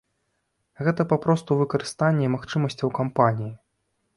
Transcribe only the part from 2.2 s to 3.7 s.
магчымасцяў кампаніі.